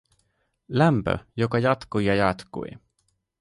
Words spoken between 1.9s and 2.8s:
ja jatkui.